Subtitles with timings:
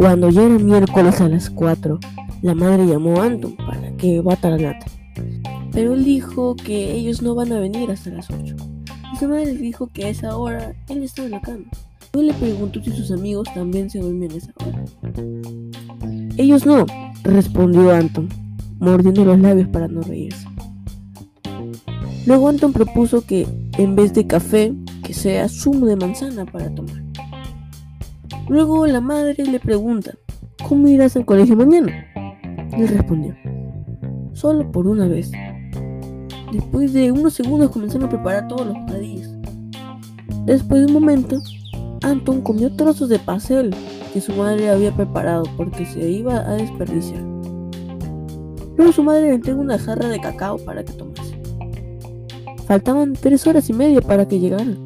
[0.00, 2.00] Cuando ya era miércoles a las 4,
[2.40, 4.86] la madre llamó a Anton para que bata la nata.
[5.72, 8.56] Pero él dijo que ellos no van a venir hasta las 8.
[9.12, 11.64] Y su madre le dijo que a esa hora él estaba en la cama.
[12.14, 14.84] Luego le preguntó si sus amigos también se duermen a esa hora.
[16.38, 16.86] Ellos no,
[17.22, 18.30] respondió Anton,
[18.78, 20.46] mordiendo los labios para no reírse.
[22.24, 23.46] Luego Anton propuso que
[23.76, 24.72] en vez de café,
[25.04, 27.02] que sea zumo de manzana para tomar.
[28.50, 30.10] Luego la madre le pregunta,
[30.68, 32.04] ¿cómo irás al colegio mañana?
[32.76, 33.36] Él respondió,
[34.32, 35.30] solo por una vez.
[36.50, 39.28] Después de unos segundos comenzaron a preparar todos los bocadillos.
[40.46, 41.40] Después de un momento,
[42.02, 43.72] Anton comió trozos de pastel
[44.12, 47.22] que su madre había preparado porque se iba a desperdiciar.
[48.76, 51.40] Luego su madre le entregó una jarra de cacao para que tomase.
[52.66, 54.76] Faltaban tres horas y media para que llegaran.